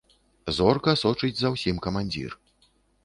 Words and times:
Зорка 0.59 0.95
сочыць 1.01 1.33
за 1.43 1.53
ўсім 1.57 1.75
камандзір. 1.87 2.31